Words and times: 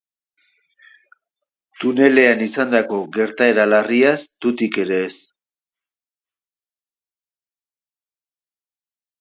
Tunelean 1.83 2.41
izandako 2.45 2.97
gertaera 3.17 3.67
larriaz 3.73 4.15
tutik 4.47 4.81
ere 4.85 4.97
ez. 5.11 5.13